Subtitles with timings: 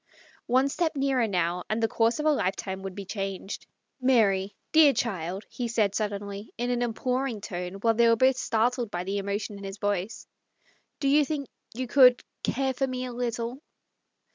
[0.47, 3.67] One step nearer, now, and the course of a life time would be changed."
[4.01, 8.37] Mary, dear child,' 1 he said suddenly, in an imploring tone, while they were both
[8.37, 10.25] startled by the loudness of his voice,"
[11.01, 11.87] do you think you—
[12.43, 13.61] care for me a little